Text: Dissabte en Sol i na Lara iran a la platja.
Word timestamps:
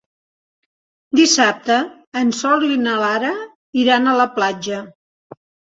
Dissabte 1.19 1.77
en 2.23 2.33
Sol 2.39 2.67
i 2.77 2.81
na 2.87 2.99
Lara 3.05 3.33
iran 3.85 4.07
a 4.15 4.21
la 4.25 4.31
platja. 4.41 4.85